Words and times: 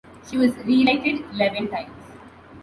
She 0.27 0.35
was 0.35 0.57
re-elected 0.65 1.23
eleven 1.31 1.67
times. 1.67 1.93